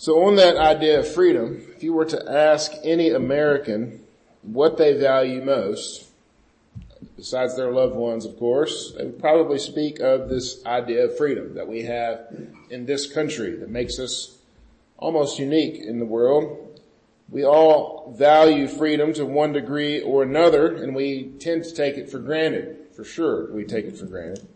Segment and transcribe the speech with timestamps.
[0.00, 4.02] So on that idea of freedom, if you were to ask any American
[4.40, 6.06] what they value most,
[7.18, 11.52] besides their loved ones, of course, they would probably speak of this idea of freedom
[11.52, 12.34] that we have
[12.70, 14.38] in this country that makes us
[14.96, 16.80] almost unique in the world.
[17.28, 22.08] We all value freedom to one degree or another, and we tend to take it
[22.08, 22.86] for granted.
[22.96, 24.48] For sure, we take it for granted.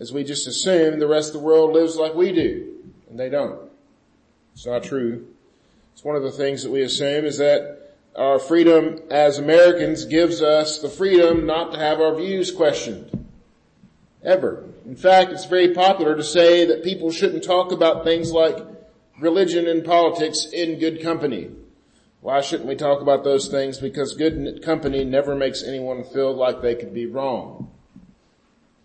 [0.00, 2.74] As we just assume the rest of the world lives like we do,
[3.08, 3.63] and they don't.
[4.54, 5.26] It's not true.
[5.92, 10.40] It's one of the things that we assume is that our freedom as Americans gives
[10.40, 13.26] us the freedom not to have our views questioned.
[14.22, 14.64] Ever.
[14.86, 18.56] In fact, it's very popular to say that people shouldn't talk about things like
[19.20, 21.50] religion and politics in good company.
[22.20, 23.78] Why shouldn't we talk about those things?
[23.78, 27.70] Because good company never makes anyone feel like they could be wrong.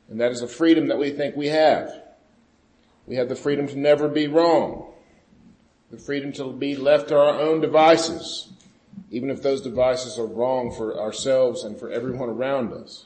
[0.09, 1.91] And that is a freedom that we think we have.
[3.05, 4.88] We have the freedom to never be wrong
[5.89, 8.49] the freedom to be left to our own devices,
[9.09, 13.05] even if those devices are wrong for ourselves and for everyone around us.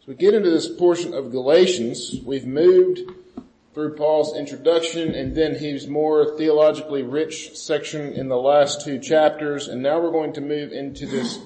[0.00, 2.16] So we get into this portion of Galatians.
[2.24, 3.00] We've moved
[3.74, 9.68] through Paul's introduction and then his more theologically rich section in the last two chapters.
[9.68, 11.38] And now we're going to move into this,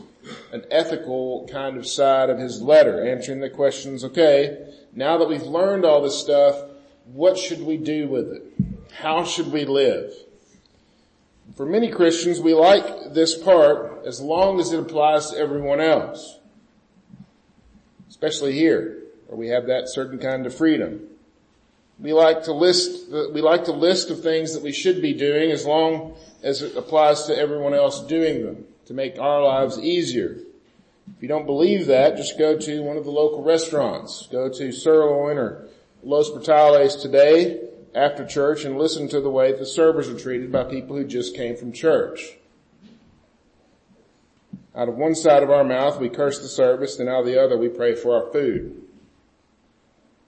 [0.50, 4.56] an ethical kind of side of his letter, answering the questions, okay,
[4.94, 6.56] now that we've learned all this stuff,
[7.04, 8.71] what should we do with it?
[8.98, 10.12] How should we live?
[11.56, 16.38] For many Christians, we like this part as long as it applies to everyone else.
[18.08, 21.00] Especially here, where we have that certain kind of freedom.
[21.98, 25.50] We like to list, we like to list of things that we should be doing
[25.50, 30.38] as long as it applies to everyone else doing them to make our lives easier.
[31.16, 34.28] If you don't believe that, just go to one of the local restaurants.
[34.30, 35.68] Go to Sirloin or
[36.02, 40.64] Los Portales today after church and listen to the way the servers are treated by
[40.64, 42.36] people who just came from church.
[44.74, 47.42] Out of one side of our mouth we curse the service, and out of the
[47.42, 48.82] other we pray for our food.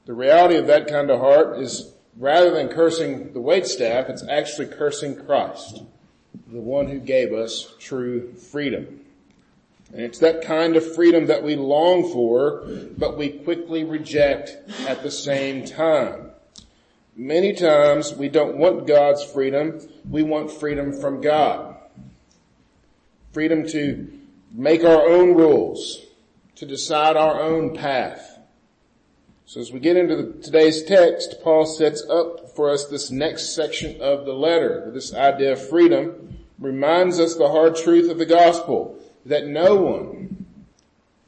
[0.05, 4.27] The reality of that kind of heart is rather than cursing the wait staff, it's
[4.29, 5.83] actually cursing Christ,
[6.53, 9.01] the one who gave us true freedom.
[9.93, 12.67] And it's that kind of freedom that we long for,
[12.99, 14.51] but we quickly reject
[14.87, 16.33] at the same time.
[17.17, 21.77] Many times we don't want God's freedom, we want freedom from God.
[23.33, 24.19] Freedom to
[24.53, 26.05] make our own rules,
[26.57, 28.41] to decide our own path.
[29.47, 33.55] So as we get into the, today's text, Paul sets up for us this next
[33.55, 34.91] section of the letter.
[34.93, 40.47] This idea of freedom reminds us the hard truth of the gospel that no one,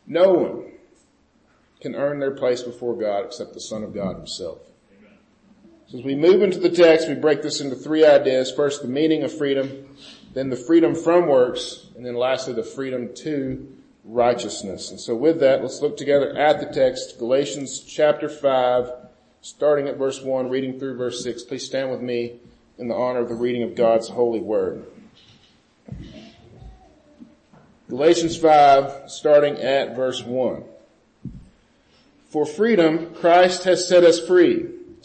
[0.06, 0.72] no one
[1.80, 4.65] can earn their place before God except the Son of God himself.
[5.88, 8.50] So as we move into the text, we break this into three ideas.
[8.50, 9.96] First, the meaning of freedom,
[10.34, 13.72] then the freedom from works, and then lastly, the freedom to
[14.04, 14.90] righteousness.
[14.90, 18.90] And so with that, let's look together at the text, Galatians chapter 5,
[19.42, 21.44] starting at verse 1, reading through verse 6.
[21.44, 22.40] Please stand with me
[22.78, 24.84] in the honor of the reading of God's holy word.
[27.88, 30.64] Galatians 5, starting at verse 1.
[32.28, 34.75] For freedom, Christ has set us free.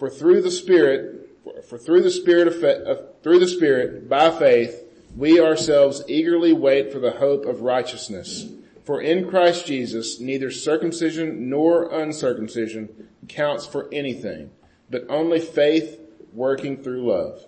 [0.00, 1.28] For through the Spirit,
[1.68, 4.82] for through the Spirit of, of, through the Spirit, by faith,
[5.14, 8.50] we ourselves eagerly wait for the hope of righteousness.
[8.84, 14.50] For in Christ Jesus, neither circumcision nor uncircumcision counts for anything,
[14.88, 16.00] but only faith
[16.32, 17.44] working through love.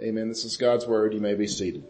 [0.00, 0.28] Amen.
[0.28, 1.12] This is God's word.
[1.12, 1.82] You may be seated.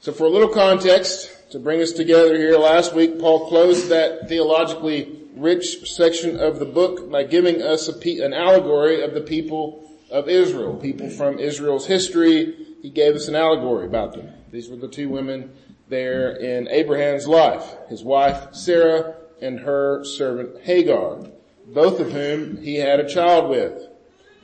[0.00, 4.30] So for a little context to bring us together here, last week Paul closed that
[4.30, 10.28] theologically rich section of the book by giving us an allegory of the people of
[10.28, 12.76] Israel, people from Israel's history.
[12.80, 14.32] He gave us an allegory about them.
[14.50, 15.52] These were the two women
[15.88, 21.26] there in Abraham's life, his wife Sarah and her servant Hagar,
[21.66, 23.88] both of whom he had a child with.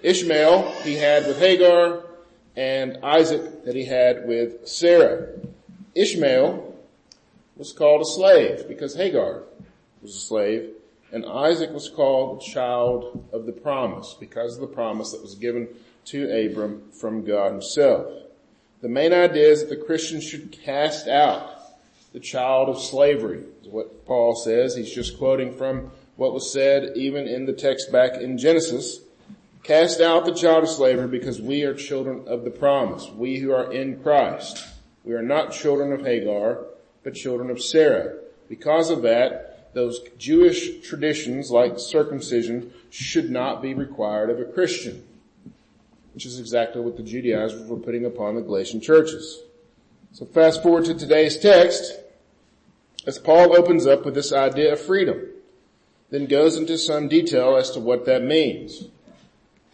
[0.03, 2.05] Ishmael he had with Hagar
[2.55, 5.39] and Isaac that he had with Sarah.
[5.95, 6.77] Ishmael
[7.57, 9.45] was called a slave because Hagar
[10.03, 10.71] was a slave
[11.13, 15.35] and Isaac was called the child of the promise because of the promise that was
[15.35, 15.69] given
[16.07, 18.07] to Abram from God himself.
[18.81, 21.51] The main idea is that the Christian should cast out
[22.13, 24.75] the child of slavery, is what Paul says.
[24.75, 29.01] He's just quoting from what was said even in the text back in Genesis.
[29.63, 33.53] Cast out the child of slavery because we are children of the promise, we who
[33.53, 34.67] are in Christ.
[35.05, 36.65] We are not children of Hagar,
[37.05, 38.17] but children of Sarah.
[38.49, 45.05] Because of that, those Jewish traditions like circumcision should not be required of a Christian,
[46.15, 49.41] which is exactly what the Judaizers were putting upon the Galatian churches.
[50.13, 51.99] So fast forward to today's text,
[53.07, 55.27] as Paul opens up with this idea of freedom,
[56.11, 58.85] then goes into some detail as to what that means.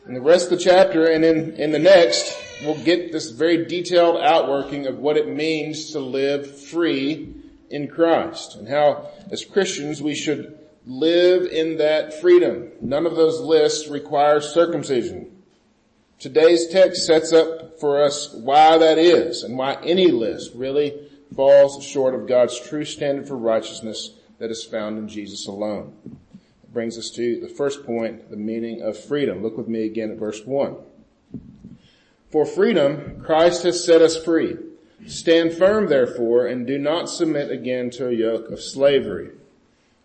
[0.06, 3.67] In the rest of the chapter and in, in the next, we'll get this very
[3.67, 7.35] detailed outworking of what it means to live free
[7.70, 12.70] in Christ and how as Christians we should live in that freedom.
[12.81, 15.31] None of those lists require circumcision.
[16.19, 21.85] Today's text sets up for us why that is and why any list really falls
[21.85, 25.94] short of God's true standard for righteousness that is found in Jesus alone.
[26.05, 29.43] It brings us to the first point, the meaning of freedom.
[29.43, 30.76] Look with me again at verse 1.
[32.31, 34.56] For freedom, Christ has set us free.
[35.06, 39.31] Stand firm therefore and do not submit again to a yoke of slavery.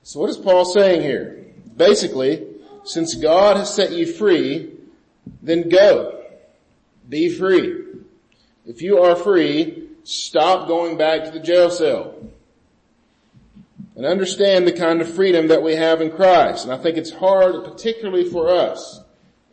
[0.03, 1.45] So what is Paul saying here?
[1.75, 2.45] Basically,
[2.83, 4.71] since God has set you free,
[5.41, 6.23] then go.
[7.09, 7.83] Be free.
[8.65, 12.15] If you are free, stop going back to the jail cell.
[13.95, 16.65] And understand the kind of freedom that we have in Christ.
[16.65, 19.01] And I think it's hard, particularly for us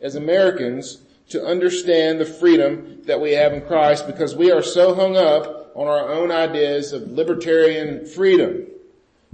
[0.01, 4.93] as Americans, to understand the freedom that we have in Christ because we are so
[4.93, 8.67] hung up on our own ideas of libertarian freedom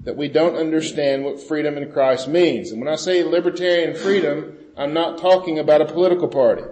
[0.03, 2.71] that we don't understand what freedom in Christ means.
[2.71, 6.63] And when I say libertarian freedom, I'm not talking about a political party.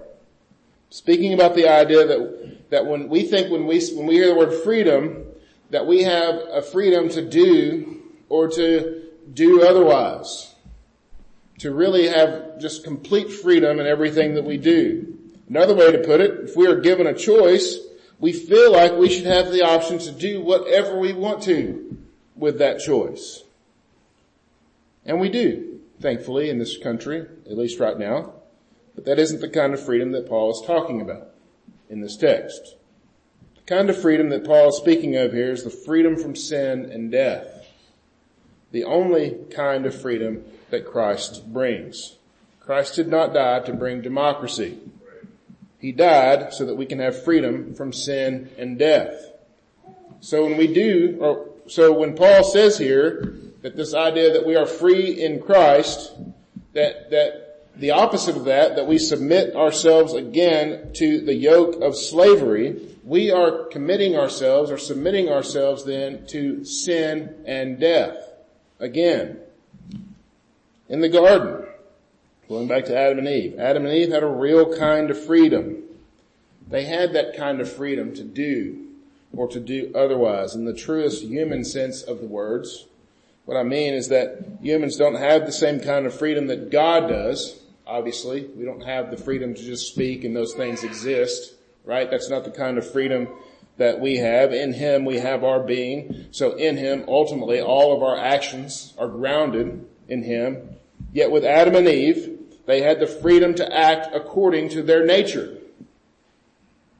[0.89, 4.35] Speaking about the idea that, that when we think when we, when we hear the
[4.35, 5.25] word freedom,
[5.71, 10.53] that we have a freedom to do or to do otherwise.
[11.59, 15.14] To really have just complete freedom in everything that we do.
[15.47, 17.79] Another way to put it, if we are given a choice,
[18.19, 21.97] we feel like we should have the option to do whatever we want to
[22.35, 23.43] with that choice.
[25.05, 28.33] And we do, thankfully, in this country, at least right now.
[28.95, 31.29] But that isn't the kind of freedom that Paul is talking about
[31.89, 32.75] in this text.
[33.55, 36.85] The kind of freedom that Paul is speaking of here is the freedom from sin
[36.91, 37.67] and death.
[38.71, 42.15] The only kind of freedom that Christ brings.
[42.59, 44.79] Christ did not die to bring democracy.
[45.79, 49.31] He died so that we can have freedom from sin and death.
[50.19, 54.55] So when we do, or so when Paul says here that this idea that we
[54.55, 56.13] are free in Christ,
[56.73, 57.45] that, that
[57.75, 63.31] the opposite of that, that we submit ourselves again to the yoke of slavery, we
[63.31, 68.17] are committing ourselves or submitting ourselves then to sin and death.
[68.79, 69.39] Again.
[70.89, 71.65] In the garden,
[72.47, 73.57] Going back to Adam and Eve.
[73.57, 75.81] Adam and Eve had a real kind of freedom.
[76.67, 78.87] They had that kind of freedom to do
[79.35, 82.85] or to do otherwise in the truest human sense of the words.
[83.45, 87.07] What I mean is that humans don't have the same kind of freedom that God
[87.09, 87.61] does.
[87.87, 91.53] Obviously, we don't have the freedom to just speak and those things exist,
[91.83, 92.09] right?
[92.09, 93.27] That's not the kind of freedom
[93.77, 94.53] that we have.
[94.53, 96.27] In Him we have our being.
[96.31, 100.69] So in Him, ultimately, all of our actions are grounded in Him.
[101.11, 102.34] Yet with Adam and Eve,
[102.65, 105.57] they had the freedom to act according to their nature,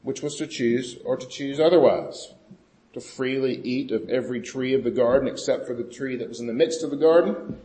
[0.04, 2.32] which was to choose or to choose otherwise.
[2.94, 6.40] To freely eat of every tree of the garden except for the tree that was
[6.40, 7.60] in the midst of the garden,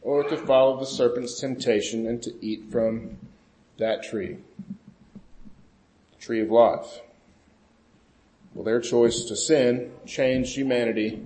[0.00, 3.18] or to follow the serpent's temptation and to eat from
[3.76, 4.38] that tree,
[5.08, 7.00] the tree of life.
[8.54, 11.22] Well, their choice to sin changed humanity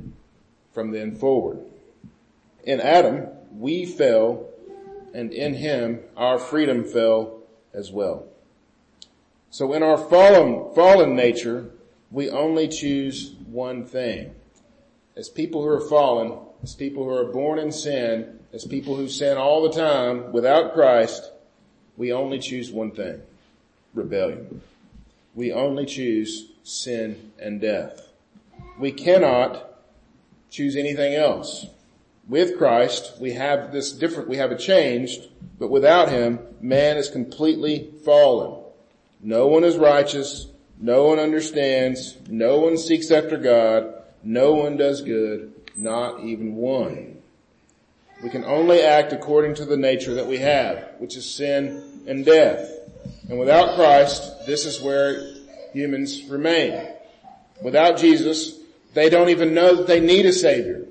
[0.72, 1.60] from then forward.
[2.64, 4.48] In Adam, we fell
[5.14, 7.40] and in him our freedom fell
[7.72, 8.26] as well.
[9.50, 11.70] So in our fallen, fallen nature,
[12.10, 14.34] we only choose one thing.
[15.16, 19.08] As people who are fallen, as people who are born in sin, as people who
[19.08, 21.30] sin all the time without Christ,
[21.96, 23.22] we only choose one thing.
[23.94, 24.60] Rebellion.
[25.36, 28.08] We only choose sin and death.
[28.78, 29.78] We cannot
[30.50, 31.66] choose anything else.
[32.28, 35.28] With Christ, we have this different, we have a changed,
[35.58, 38.62] but without Him, man is completely fallen.
[39.20, 40.48] No one is righteous.
[40.78, 42.16] No one understands.
[42.28, 43.94] No one seeks after God.
[44.22, 45.52] No one does good.
[45.76, 47.22] Not even one.
[48.22, 52.24] We can only act according to the nature that we have, which is sin and
[52.24, 52.70] death.
[53.28, 55.34] And without Christ, this is where
[55.72, 56.88] humans remain.
[57.62, 58.58] Without Jesus,
[58.94, 60.86] they don't even know that they need a savior.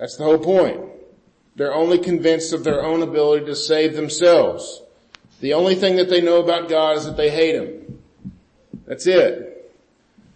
[0.00, 0.80] That's the whole point.
[1.56, 4.80] They're only convinced of their own ability to save themselves.
[5.40, 8.02] The only thing that they know about God is that they hate Him.
[8.86, 9.70] That's it.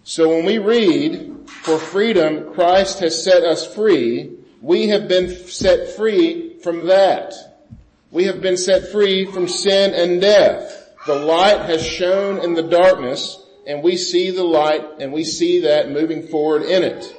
[0.03, 5.97] So when we read, for freedom Christ has set us free, we have been set
[5.97, 7.33] free from that.
[8.11, 10.91] We have been set free from sin and death.
[11.07, 15.61] The light has shone in the darkness and we see the light and we see
[15.61, 17.17] that moving forward in it.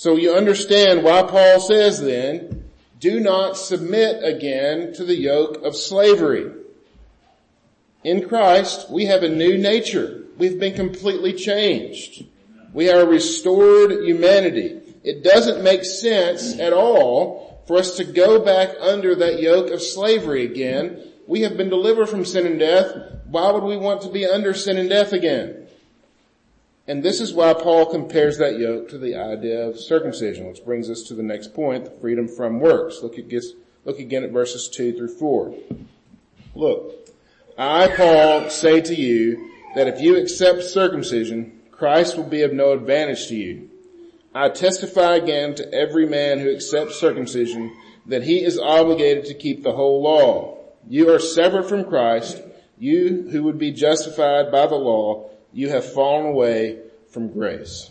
[0.00, 5.76] So you understand why Paul says then, do not submit again to the yoke of
[5.76, 6.50] slavery.
[8.02, 10.22] In Christ, we have a new nature.
[10.38, 12.24] We've been completely changed.
[12.72, 14.80] We are restored humanity.
[15.04, 19.82] It doesn't make sense at all for us to go back under that yoke of
[19.82, 21.12] slavery again.
[21.26, 22.90] We have been delivered from sin and death.
[23.26, 25.59] Why would we want to be under sin and death again?
[26.90, 30.90] And this is why Paul compares that yoke to the idea of circumcision, which brings
[30.90, 32.98] us to the next point, the freedom from works.
[33.00, 33.26] Look, at,
[33.84, 35.54] look again at verses 2 through 4.
[36.56, 37.08] Look,
[37.56, 42.72] I, Paul, say to you that if you accept circumcision, Christ will be of no
[42.72, 43.70] advantage to you.
[44.34, 47.72] I testify again to every man who accepts circumcision
[48.06, 50.58] that he is obligated to keep the whole law.
[50.88, 52.42] You are severed from Christ,
[52.80, 56.78] you who would be justified by the law, you have fallen away
[57.08, 57.90] from grace.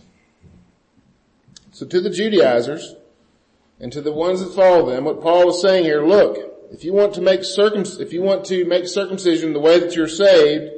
[1.71, 2.95] So to the Judaizers
[3.79, 6.37] and to the ones that follow them, what Paul is saying here, look,
[6.71, 9.95] if you want to make circum, if you want to make circumcision the way that
[9.95, 10.71] you're saved,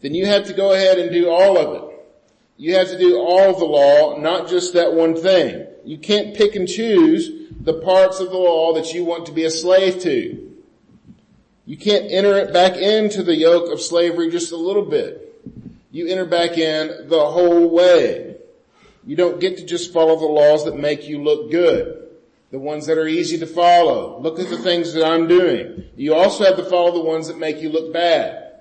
[0.00, 1.88] then you have to go ahead and do all of it.
[2.56, 5.66] You have to do all of the law, not just that one thing.
[5.84, 9.44] You can't pick and choose the parts of the law that you want to be
[9.44, 10.52] a slave to.
[11.64, 15.21] You can't enter it back into the yoke of slavery just a little bit
[15.92, 18.36] you enter back in the whole way.
[19.06, 22.08] You don't get to just follow the laws that make you look good.
[22.50, 24.20] The ones that are easy to follow.
[24.20, 25.84] Look at the things that I'm doing.
[25.96, 28.52] You also have to follow the ones that make you look bad.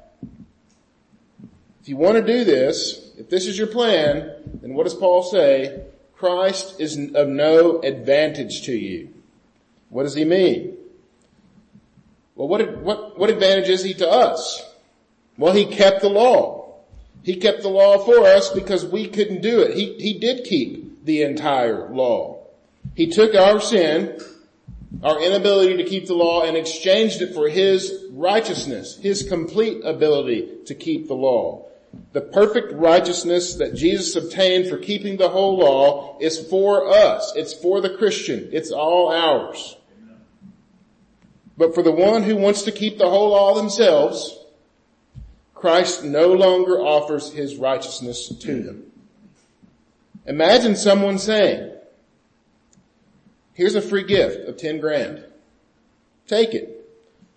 [1.81, 5.23] If you want to do this, if this is your plan, then what does Paul
[5.23, 5.83] say?
[6.15, 9.09] Christ is of no advantage to you.
[9.89, 10.77] What does he mean?
[12.35, 14.63] Well, what, what, what advantage is he to us?
[15.37, 16.60] Well, he kept the law.
[17.23, 19.75] He kept the law for us because we couldn't do it.
[19.75, 22.47] He, he did keep the entire law.
[22.95, 24.19] He took our sin,
[25.03, 30.49] our inability to keep the law and exchanged it for His righteousness, His complete ability
[30.65, 31.67] to keep the law.
[32.13, 37.33] The perfect righteousness that Jesus obtained for keeping the whole law is for us.
[37.35, 38.49] It's for the Christian.
[38.51, 39.77] It's all ours.
[41.57, 44.40] But for the one who wants to keep the whole law themselves,
[45.61, 48.91] Christ no longer offers his righteousness to them.
[50.25, 51.71] Imagine someone saying,
[53.53, 55.23] here's a free gift of 10 grand.
[56.27, 56.89] Take it.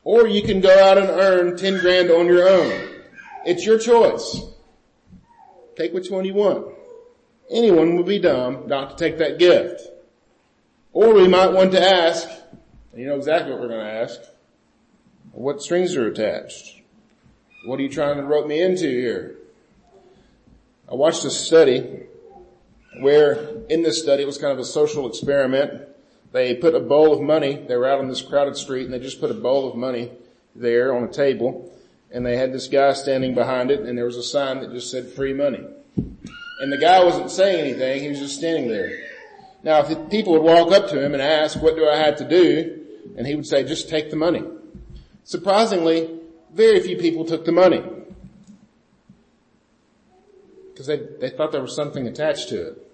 [0.05, 2.89] Or you can go out and earn 10 grand on your own.
[3.45, 4.41] It's your choice.
[5.77, 6.69] Take which one you want.
[7.51, 9.83] Anyone would be dumb not to take that gift.
[10.95, 12.27] Or we might want to ask,
[12.93, 14.21] and you know exactly what we're going to ask,
[15.33, 16.74] what strings are attached?
[17.65, 19.37] What are you trying to rope me into here?
[20.91, 22.03] I watched a study
[23.01, 25.89] where in this study it was kind of a social experiment.
[26.33, 28.99] They put a bowl of money, they were out on this crowded street and they
[28.99, 30.13] just put a bowl of money
[30.55, 31.73] there on a table
[32.11, 34.91] and they had this guy standing behind it and there was a sign that just
[34.91, 35.65] said free money.
[35.97, 38.91] And the guy wasn't saying anything, he was just standing there.
[39.63, 42.29] Now if people would walk up to him and ask, what do I have to
[42.29, 42.85] do?
[43.17, 44.43] And he would say, just take the money.
[45.25, 46.21] Surprisingly,
[46.55, 47.83] very few people took the money.
[50.73, 52.91] Because they, they thought there was something attached to it.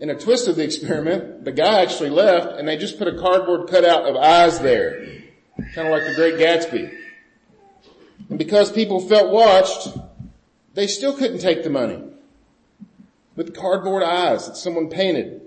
[0.00, 3.18] In a twist of the experiment, the guy actually left and they just put a
[3.18, 5.04] cardboard cutout of eyes there.
[5.74, 6.96] Kind of like the Great Gatsby.
[8.30, 9.96] And because people felt watched,
[10.74, 12.02] they still couldn't take the money.
[13.36, 15.42] With cardboard eyes that someone painted.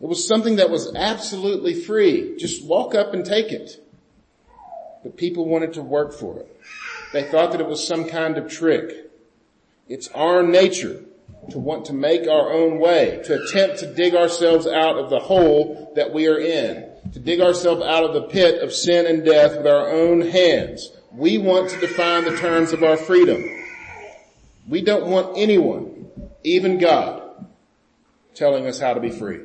[0.00, 2.36] It was something that was absolutely free.
[2.38, 3.81] Just walk up and take it
[5.02, 6.60] but people wanted to work for it.
[7.12, 9.10] They thought that it was some kind of trick.
[9.88, 11.04] It's our nature
[11.50, 15.18] to want to make our own way, to attempt to dig ourselves out of the
[15.18, 19.24] hole that we are in, to dig ourselves out of the pit of sin and
[19.24, 20.92] death with our own hands.
[21.10, 23.44] We want to define the terms of our freedom.
[24.68, 26.10] We don't want anyone,
[26.44, 27.46] even God,
[28.34, 29.40] telling us how to be free.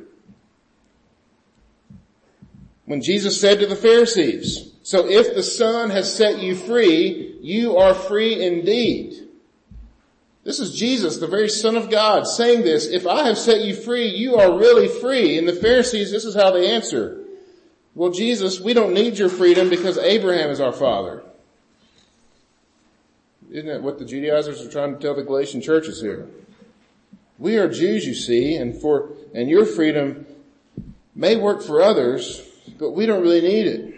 [2.86, 7.76] When Jesus said to the Pharisees, So if the Son has set you free, you
[7.76, 9.28] are free indeed.
[10.44, 13.74] This is Jesus, the very Son of God, saying this, if I have set you
[13.74, 15.36] free, you are really free.
[15.36, 17.22] And the Pharisees, this is how they answer.
[17.94, 21.22] Well, Jesus, we don't need your freedom because Abraham is our father.
[23.50, 26.28] Isn't that what the Judaizers are trying to tell the Galatian churches here?
[27.38, 30.24] We are Jews, you see, and for, and your freedom
[31.14, 32.40] may work for others,
[32.78, 33.97] but we don't really need it.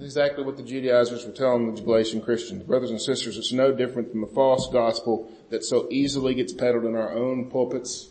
[0.00, 2.62] Exactly what the Judaizers were telling the Galatian Christians.
[2.62, 6.84] Brothers and sisters, it's no different than the false gospel that so easily gets peddled
[6.84, 8.08] in our own pulpits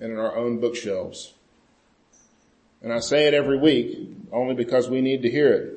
[0.00, 1.34] and in our own bookshelves.
[2.82, 5.74] And I say it every week only because we need to hear it.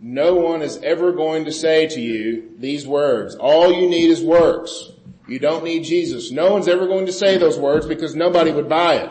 [0.00, 4.22] No one is ever going to say to you these words, all you need is
[4.22, 4.90] works.
[5.26, 6.30] You don't need Jesus.
[6.30, 9.10] No one's ever going to say those words because nobody would buy it.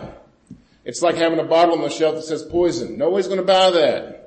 [0.86, 2.96] It's like having a bottle on the shelf that says poison.
[2.96, 4.23] Nobody's going to buy that.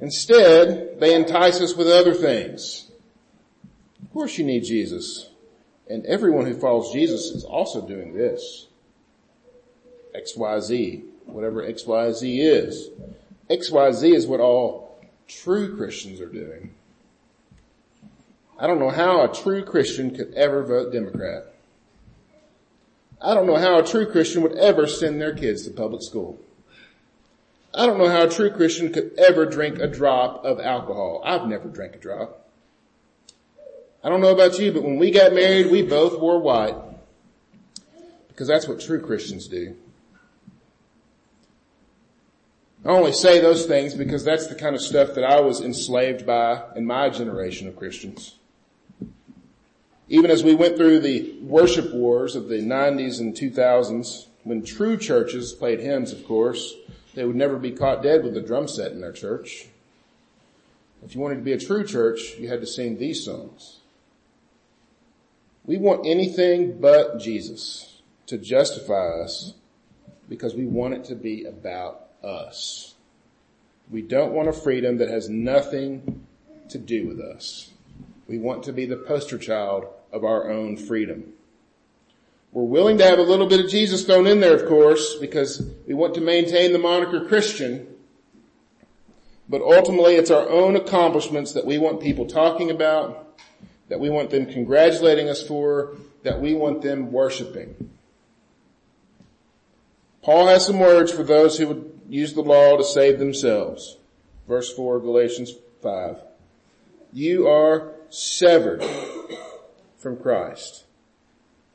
[0.00, 2.88] Instead, they entice us with other things.
[4.02, 5.30] Of course you need Jesus.
[5.88, 8.66] And everyone who follows Jesus is also doing this.
[10.14, 12.90] XYZ, whatever XYZ is.
[13.50, 16.74] XYZ is what all true Christians are doing.
[18.58, 21.54] I don't know how a true Christian could ever vote Democrat.
[23.20, 26.38] I don't know how a true Christian would ever send their kids to public school.
[27.78, 31.22] I don't know how a true Christian could ever drink a drop of alcohol.
[31.24, 32.48] I've never drank a drop.
[34.02, 36.74] I don't know about you, but when we got married, we both wore white.
[38.26, 39.76] Because that's what true Christians do.
[42.84, 46.26] I only say those things because that's the kind of stuff that I was enslaved
[46.26, 48.38] by in my generation of Christians.
[50.08, 54.96] Even as we went through the worship wars of the 90s and 2000s, when true
[54.96, 56.74] churches played hymns, of course,
[57.18, 59.66] they would never be caught dead with a drum set in their church.
[61.04, 63.80] If you wanted to be a true church, you had to sing these songs.
[65.64, 69.54] We want anything but Jesus to justify us
[70.28, 72.94] because we want it to be about us.
[73.90, 76.24] We don't want a freedom that has nothing
[76.68, 77.70] to do with us.
[78.28, 81.32] We want to be the poster child of our own freedom.
[82.52, 85.62] We're willing to have a little bit of Jesus thrown in there, of course, because
[85.86, 87.86] we want to maintain the moniker Christian.
[89.48, 93.38] But ultimately it's our own accomplishments that we want people talking about,
[93.88, 97.90] that we want them congratulating us for, that we want them worshiping.
[100.22, 103.96] Paul has some words for those who would use the law to save themselves.
[104.46, 106.16] Verse 4 Galatians 5.
[107.12, 108.84] You are severed
[109.98, 110.84] from Christ.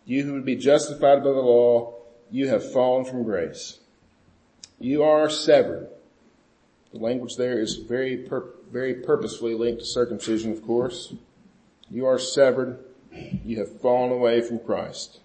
[0.06, 1.96] You who would be justified by the law,
[2.30, 3.80] you have fallen from grace.
[4.80, 5.88] You are severed.
[6.92, 11.14] The language there is very, pur- very purposefully linked to circumcision, of course.
[11.90, 12.80] You are severed.
[13.46, 15.20] You have fallen away from Christ.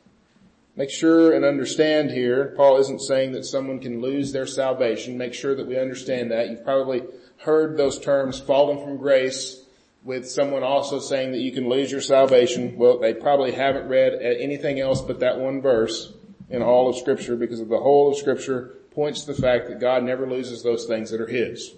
[0.77, 5.19] Make sure and understand here, Paul isn't saying that someone can lose their salvation.
[5.19, 6.51] Make sure that we understand that.
[6.51, 7.03] You've probably
[7.39, 9.65] heard those terms, fallen from grace,
[10.05, 12.77] with someone also saying that you can lose your salvation.
[12.77, 16.13] Well, they probably haven't read anything else but that one verse
[16.51, 20.03] in all of scripture because the whole of scripture points to the fact that God
[20.03, 21.75] never loses those things that are His.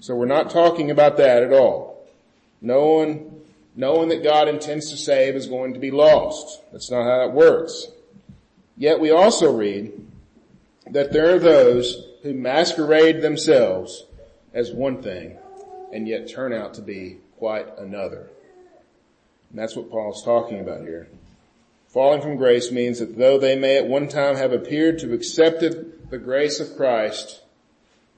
[0.00, 2.06] So we're not talking about that at all.
[2.60, 3.40] No one,
[3.74, 6.60] knowing that God intends to save is going to be lost.
[6.72, 7.86] That's not how it works.
[8.76, 9.92] Yet we also read
[10.90, 14.04] that there are those who masquerade themselves
[14.52, 15.38] as one thing
[15.92, 18.28] and yet turn out to be quite another.
[19.50, 21.08] And that's what Paul's talking about here.
[21.88, 25.14] Falling from grace means that though they may at one time have appeared to have
[25.14, 27.42] accepted the grace of Christ,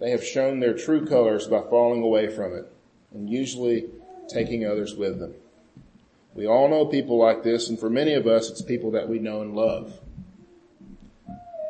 [0.01, 2.71] they have shown their true colors by falling away from it
[3.13, 3.87] and usually
[4.29, 5.35] taking others with them.
[6.35, 9.19] We all know people like this and for many of us it's people that we
[9.19, 10.01] know and love.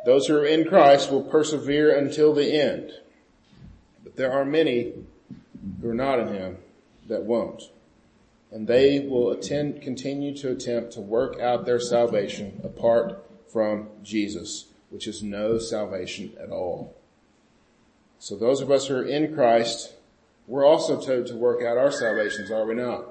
[0.05, 2.91] Those who are in Christ will persevere until the end.
[4.03, 4.93] But there are many
[5.81, 6.57] who are not in Him
[7.09, 7.63] that won't.
[8.51, 14.65] And they will attend, continue to attempt to work out their salvation apart from Jesus,
[14.89, 16.95] which is no salvation at all.
[18.17, 19.93] So those of us who are in Christ,
[20.47, 23.05] we're also told to work out our salvations, are we not?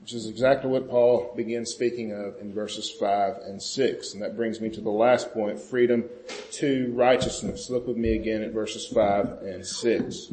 [0.00, 4.12] Which is exactly what Paul begins speaking of in verses 5 and 6.
[4.14, 6.04] And that brings me to the last point, freedom
[6.52, 7.70] to righteousness.
[7.70, 10.32] Look with me again at verses 5 and 6.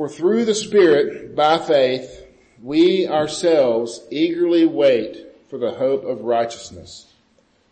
[0.00, 2.24] For through the Spirit, by faith,
[2.62, 7.12] we ourselves eagerly wait for the hope of righteousness.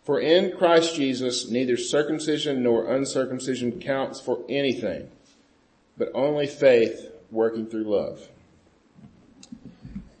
[0.03, 5.09] For in Christ Jesus neither circumcision nor uncircumcision counts for anything,
[5.97, 8.27] but only faith working through love.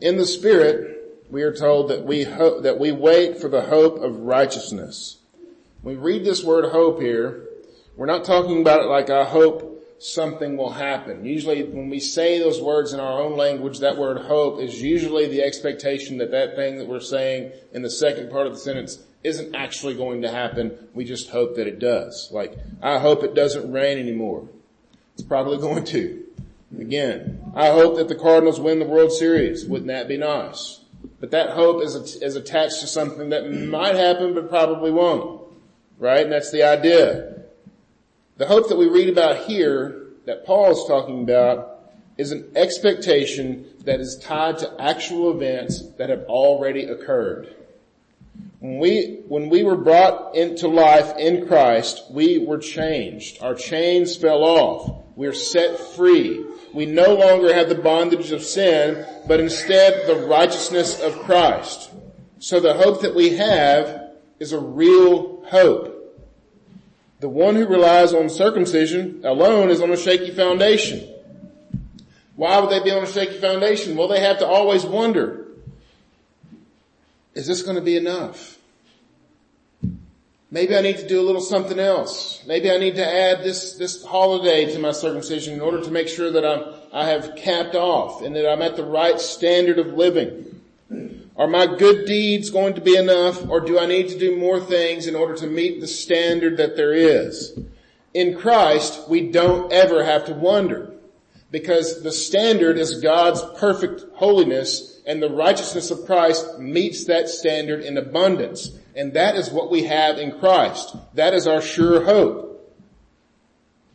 [0.01, 3.99] In the Spirit, we are told that we hope, that we wait for the hope
[3.99, 5.19] of righteousness.
[5.83, 7.47] When we read this word hope here,
[7.95, 9.69] we're not talking about it like I hope
[9.99, 11.25] something will happen.
[11.25, 15.27] Usually when we say those words in our own language, that word hope is usually
[15.27, 19.03] the expectation that that thing that we're saying in the second part of the sentence
[19.23, 20.87] isn't actually going to happen.
[20.93, 22.29] We just hope that it does.
[22.31, 24.47] Like, I hope it doesn't rain anymore.
[25.13, 26.25] It's probably going to.
[26.77, 29.65] Again, I hope that the Cardinals win the World Series.
[29.65, 30.79] Wouldn't that be nice?
[31.19, 35.41] But that hope is, is attached to something that might happen but probably won't.
[35.97, 36.21] Right?
[36.21, 37.38] And that's the idea.
[38.39, 41.81] The hope that we read about here, that Paul is talking about,
[42.17, 47.53] is an expectation that is tied to actual events that have already occurred.
[48.59, 53.43] When we, when we were brought into life in Christ, we were changed.
[53.43, 55.03] Our chains fell off.
[55.17, 56.45] We are set free.
[56.73, 61.91] We no longer have the bondage of sin, but instead the righteousness of Christ.
[62.39, 65.88] So the hope that we have is a real hope.
[67.19, 71.07] The one who relies on circumcision alone is on a shaky foundation.
[72.35, 73.97] Why would they be on a shaky foundation?
[73.97, 75.47] Well, they have to always wonder,
[77.33, 78.57] is this going to be enough?
[80.51, 82.41] Maybe I need to do a little something else.
[82.47, 86.07] Maybe I need to add this, this holiday to my circumcision in order to make
[86.07, 89.93] sure that I'm, I have capped off and that I'm at the right standard of
[89.93, 90.61] living.
[91.39, 94.59] Are my good deeds going to be enough or do I need to do more
[94.59, 97.57] things in order to meet the standard that there is?
[98.13, 100.91] In Christ, we don't ever have to wonder
[101.49, 107.85] because the standard is God's perfect holiness and the righteousness of Christ meets that standard
[107.85, 108.71] in abundance.
[108.93, 110.93] And that is what we have in Christ.
[111.13, 112.77] That is our sure hope.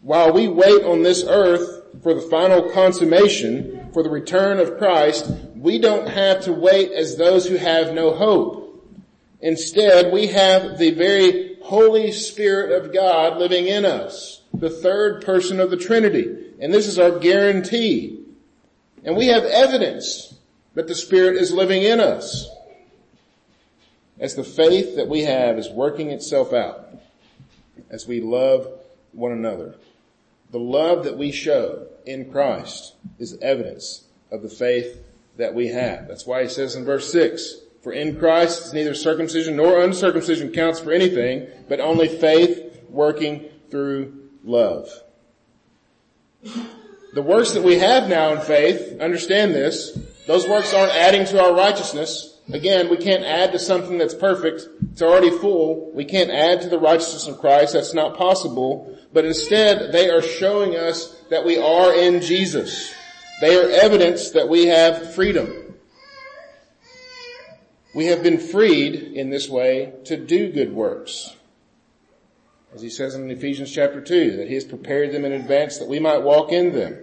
[0.01, 5.31] While we wait on this earth for the final consummation, for the return of Christ,
[5.65, 8.87] we don't have to wait as those who have no hope.
[9.41, 15.61] Instead, we have the very Holy Spirit of God living in us, the third person
[15.61, 16.53] of the Trinity.
[16.61, 18.27] And this is our guarantee.
[19.05, 20.35] And we have evidence
[20.75, 22.47] that the Spirit is living in us
[24.21, 26.91] as the faith that we have is working itself out
[27.89, 28.69] as we love
[29.13, 29.77] one another.
[30.51, 35.01] The love that we show in Christ is evidence of the faith
[35.37, 36.09] that we have.
[36.09, 40.81] That's why he says in verse 6, for in Christ neither circumcision nor uncircumcision counts
[40.81, 44.89] for anything, but only faith working through love.
[47.13, 51.43] The works that we have now in faith, understand this, those works aren't adding to
[51.43, 52.41] our righteousness.
[52.53, 54.67] Again, we can't add to something that's perfect.
[54.93, 55.93] It's already full.
[55.93, 57.73] We can't add to the righteousness of Christ.
[57.73, 58.99] That's not possible.
[59.13, 62.95] But instead, they are showing us that we are in Jesus.
[63.41, 65.75] They are evidence that we have freedom.
[67.95, 71.35] We have been freed in this way to do good works.
[72.75, 75.89] As he says in Ephesians chapter 2, that he has prepared them in advance that
[75.89, 76.99] we might walk in them.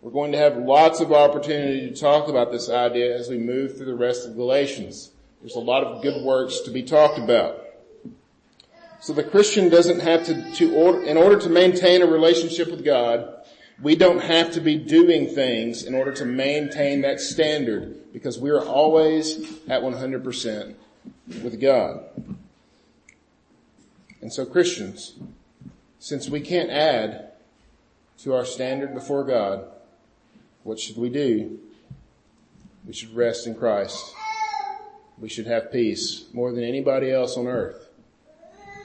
[0.00, 3.76] We're going to have lots of opportunity to talk about this idea as we move
[3.76, 5.10] through the rest of Galatians.
[5.40, 7.60] There's a lot of good works to be talked about.
[9.00, 12.84] So the Christian doesn't have to, to order, in order to maintain a relationship with
[12.84, 13.43] God,
[13.82, 18.50] we don't have to be doing things in order to maintain that standard because we
[18.50, 20.74] are always at 100%
[21.42, 22.04] with God.
[24.20, 25.14] And so Christians,
[25.98, 27.32] since we can't add
[28.18, 29.66] to our standard before God,
[30.62, 31.58] what should we do?
[32.86, 34.14] We should rest in Christ.
[35.18, 37.83] We should have peace more than anybody else on earth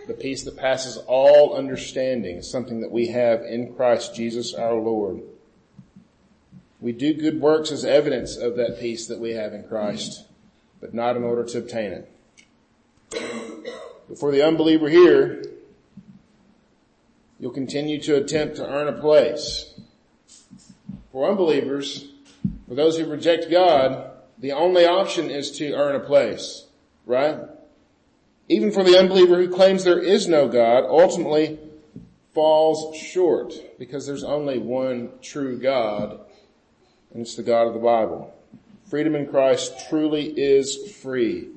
[0.10, 4.74] the peace that passes all understanding is something that we have in Christ Jesus our
[4.74, 5.22] Lord.
[6.82, 10.26] We do good works as evidence of that peace that we have in Christ,
[10.82, 12.12] but not in order to obtain it.
[14.10, 15.44] But for the unbeliever here,
[17.40, 19.80] you'll continue to attempt to earn a place.
[21.12, 22.08] For unbelievers,
[22.68, 26.66] for those who reject God, the only option is to earn a place,
[27.06, 27.38] right?
[28.50, 31.60] Even for the unbeliever who claims there is no God, ultimately
[32.34, 36.20] falls short because there's only one true God
[37.14, 38.34] and it's the God of the Bible.
[38.90, 41.48] Freedom in Christ truly is free.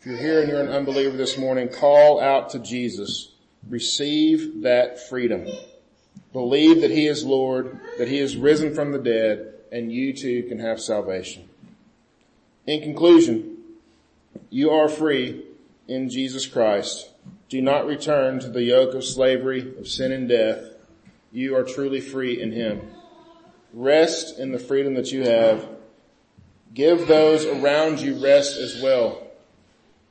[0.00, 3.32] If you're here and you're an unbeliever this morning, call out to Jesus.
[3.68, 5.46] Receive that freedom.
[6.32, 10.42] Believe that He is Lord, that He is risen from the dead, and you too
[10.44, 11.48] can have salvation.
[12.66, 13.58] In conclusion,
[14.50, 15.44] you are free
[15.92, 17.10] in Jesus Christ.
[17.48, 20.64] Do not return to the yoke of slavery, of sin and death.
[21.30, 22.80] You are truly free in Him.
[23.74, 25.68] Rest in the freedom that you have.
[26.72, 29.26] Give those around you rest as well.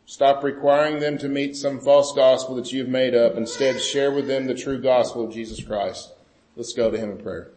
[0.06, 3.36] Stop requiring them to meet some false gospel that you've made up.
[3.36, 6.12] Instead, share with them the true gospel of Jesus Christ.
[6.56, 7.50] Let's go to Him in prayer.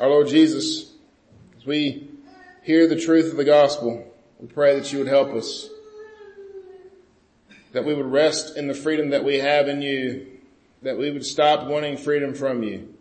[0.00, 0.92] Our Lord Jesus,
[1.56, 2.08] as we
[2.64, 5.68] hear the truth of the gospel, we pray that you would help us,
[7.72, 10.26] that we would rest in the freedom that we have in you,
[10.82, 12.94] that we would stop wanting freedom from you,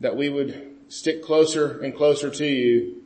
[0.00, 3.02] that we would stick closer and closer to you,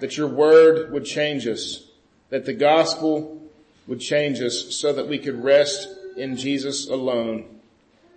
[0.00, 1.86] that your word would change us,
[2.30, 3.40] that the gospel
[3.86, 7.60] would change us so that we could rest in Jesus alone.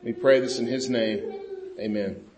[0.02, 1.36] We pray this in his name.
[1.80, 2.29] Amen.